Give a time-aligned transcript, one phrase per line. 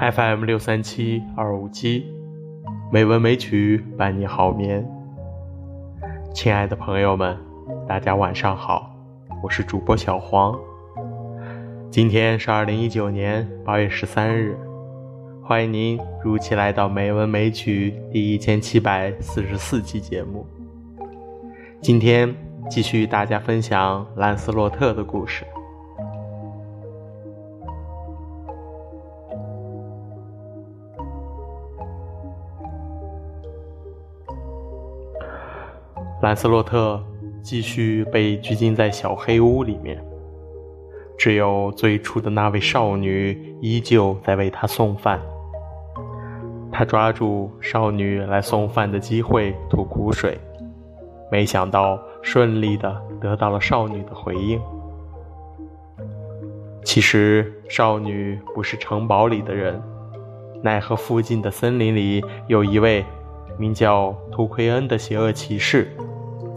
[0.00, 2.06] FM 六三七二五七，
[2.90, 4.88] 美文美曲伴你好眠。
[6.32, 7.36] 亲爱的朋友们，
[7.86, 8.90] 大家晚上好，
[9.40, 10.58] 我是主播小黄。
[11.90, 14.58] 今天是二零一九年八月十三日，
[15.44, 20.44] 欢迎您如期来到美文美曲第一千七百四十四期节目。
[21.80, 22.34] 今天
[22.68, 25.44] 继续与大家分享兰斯洛特的故事。
[36.22, 37.00] 兰斯洛特
[37.42, 40.02] 继续被拘禁在小黑屋里面，
[41.16, 45.20] 只有最初的那位少女依旧在为他送饭。
[46.70, 50.38] 他抓住少女来送饭的机会吐苦水，
[51.30, 54.60] 没想到顺利的得到了少女的回应。
[56.84, 59.82] 其实少女不是城堡里的人，
[60.62, 63.04] 奈何附近的森林里有一位
[63.58, 65.90] 名叫图奎恩的邪恶骑士。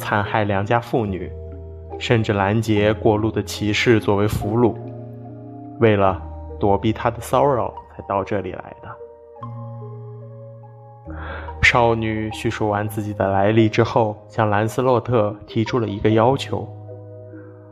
[0.00, 1.30] 残害良家妇女，
[1.98, 4.74] 甚至拦截过路的骑士作为俘虏，
[5.78, 6.20] 为了
[6.58, 8.88] 躲避他的骚扰，才到这里来的。
[11.62, 16.66] 少女叙述完自己的来历之后，向兰斯洛特提出了一个要求：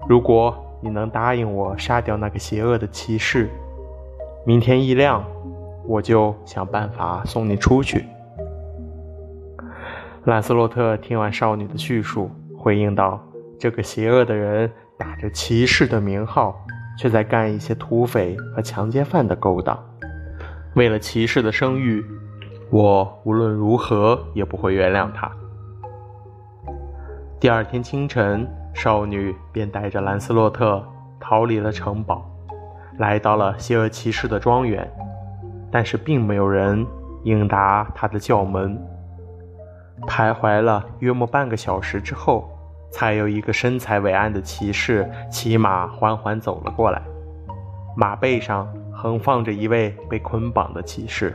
[0.06, 3.48] 如果你能答应我杀掉那个邪恶的骑士，
[4.44, 5.24] 明天一亮，
[5.86, 8.04] 我就想办法送你出去。
[10.28, 13.18] 兰斯洛特听完少女的叙述，回应道
[13.58, 16.54] ：“这个邪恶的人打着骑士的名号，
[16.98, 19.82] 却在干一些土匪和强奸犯的勾当。
[20.74, 22.04] 为了骑士的声誉，
[22.68, 25.32] 我无论如何也不会原谅他。”
[27.40, 30.86] 第二天清晨，少女便带着兰斯洛特
[31.18, 32.30] 逃离了城堡，
[32.98, 34.86] 来到了邪恶骑士的庄园，
[35.72, 36.86] 但是并没有人
[37.24, 38.78] 应答他的叫门。
[40.06, 42.50] 徘徊了约莫半个小时之后，
[42.90, 47.02] 才有一个身材伟岸的骑士骑马缓缓走了过来，
[47.96, 51.34] 马背上横放着一位被捆绑的骑士。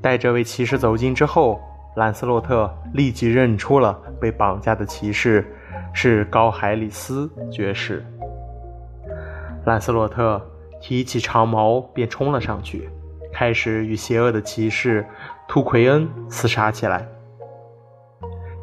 [0.00, 1.60] 待这位骑士走近之后，
[1.96, 5.44] 兰斯洛特立即认出了被绑架的骑士
[5.92, 8.04] 是高海里斯爵士。
[9.64, 10.40] 兰斯洛特
[10.80, 12.88] 提起长矛便冲了上去，
[13.32, 15.04] 开始与邪恶的骑士
[15.48, 17.06] 图奎恩厮杀起来。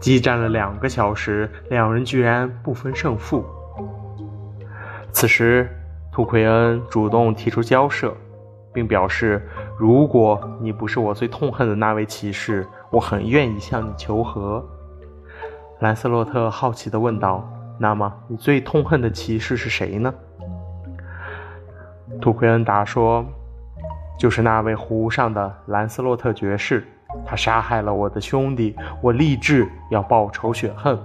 [0.06, 3.44] 激战了两个小时，两人居然不分胜负。
[5.12, 5.68] 此时，
[6.12, 8.16] 图奎恩主动提出交涉，
[8.72, 9.42] 并表示
[9.80, 14.64] ：“如果你不是我最痛恨的那位骑士，我很愿意向你求和。”
[15.82, 17.44] 兰斯洛特好奇地问道
[17.80, 20.14] ：“那么，你最痛恨的骑士是谁呢？”
[22.22, 23.26] 图奎恩答说
[24.20, 26.88] ：“就是那位湖上的兰斯洛特爵士。”
[27.26, 30.98] 他杀害了我的兄弟，我立志要报仇雪恨。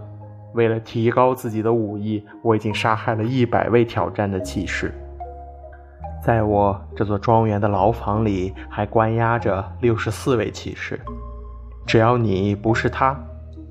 [0.54, 4.92] 为了提高自己的武艺，我已经杀害了一百位挑战的骑士。
[6.22, 11.00] 在我这座庄园的牢房里，还关押着六十四位骑士。
[11.86, 13.18] 只要你不是他，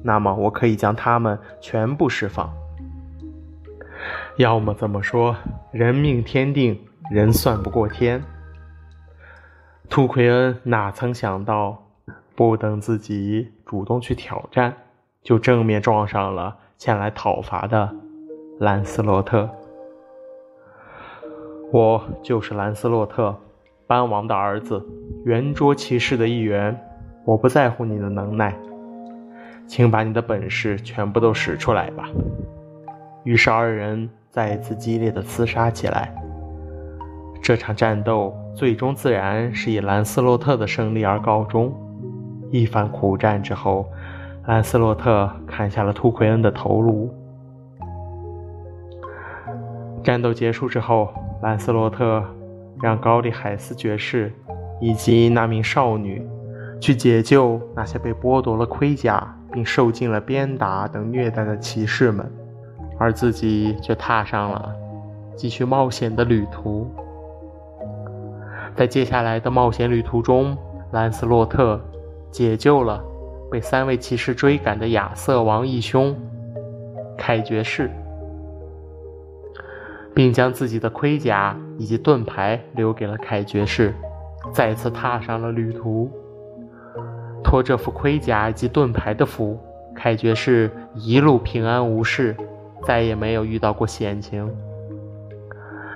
[0.02, 2.52] 那么我可以将他们全部释放。
[4.38, 5.36] 要么这么说，
[5.72, 6.80] 人命天定，
[7.12, 8.24] 人算不过天。
[9.90, 11.89] 突奎恩哪曾想到？
[12.40, 14.74] 不等自己主动去挑战，
[15.22, 17.94] 就正面撞上了前来讨伐的
[18.60, 19.50] 兰斯洛特。
[21.74, 23.36] 我就是兰斯洛特，
[23.86, 24.82] 班王的儿子，
[25.26, 26.74] 圆桌骑士的一员。
[27.26, 28.58] 我不在乎你的能耐，
[29.68, 32.06] 请把你的本事全部都使出来吧。
[33.26, 36.16] 于是二人再一次激烈的厮杀起来。
[37.42, 41.76] 这场战斗最终自然是以兰斯洛特的胜利而告终。
[42.52, 43.86] 一番苦战之后，
[44.46, 47.14] 兰斯洛特砍下了图奎恩的头颅。
[50.04, 51.10] 战斗结束之后，
[51.42, 52.24] 兰斯洛特
[52.82, 54.34] 让高利海斯爵士
[54.80, 56.26] 以及那名少女
[56.80, 62.26] 去解救那些被剥夺了盔甲并受尽了鞭打等虐待的骑士们，
[62.98, 64.74] 而自己却踏上了
[65.36, 66.88] 继续冒险的旅途。
[68.76, 70.58] 在接下来的冒险旅途中，
[70.92, 71.80] 兰斯洛特。
[72.32, 73.04] 解救了
[73.52, 76.16] 被三位骑士追赶的亚瑟王义兄
[77.18, 77.90] 凯爵士。
[80.20, 83.94] 并将自己的盔甲以及盾牌留给了凯爵士，
[84.52, 86.12] 再次踏上了旅途。
[87.42, 89.58] 托这副盔甲以及盾牌的福，
[89.96, 92.36] 凯爵士一路平安无事，
[92.84, 94.52] 再也没有遇到过险情。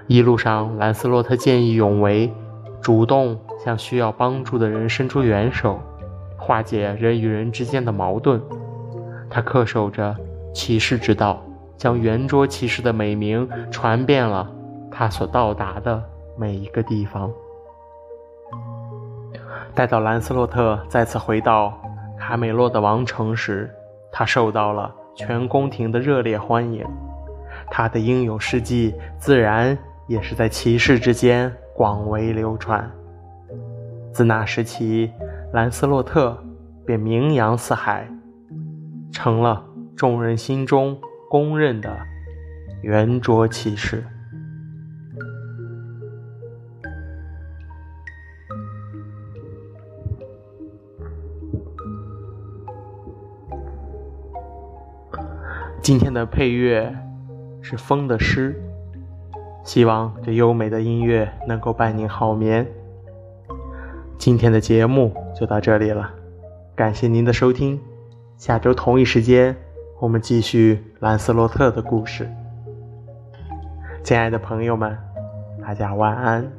[0.08, 2.32] 一路上，兰斯洛特见义勇为，
[2.80, 5.82] 主动向需要帮助的人伸出援手，
[6.44, 8.42] 化解人与人之间的矛盾。
[9.30, 10.14] 他恪守着
[10.54, 11.42] 骑士之道，
[11.78, 14.52] 将圆桌骑士的美名传遍了
[14.92, 16.04] 他所到达的
[16.38, 17.32] 每一个地方。
[19.74, 21.74] 待到兰斯洛特再次回到
[22.20, 23.74] 卡美洛的王城时，
[24.12, 26.86] 他受到了全宫廷的热烈欢迎，
[27.72, 29.78] 他的英勇事迹自然。
[30.06, 32.92] 也是在骑士之间广为流传。
[34.12, 35.10] 自那时起，
[35.54, 36.36] 兰斯洛特
[36.84, 38.10] 便名扬四海，
[39.12, 39.64] 成了
[39.96, 41.96] 众人心中公认的
[42.82, 44.04] 圆桌骑士。
[55.84, 56.98] 今天的配乐
[57.62, 58.60] 是《风的诗》。
[59.64, 62.68] 希望这优美的音乐能够伴您好眠。
[64.18, 66.10] 今天的节目就到这里了，
[66.76, 67.80] 感谢您的收听。
[68.38, 69.56] 下周同一时间，
[70.00, 72.30] 我们继续兰斯洛特的故事。
[74.04, 74.98] 亲爱的朋友们，
[75.62, 76.52] 大家晚安。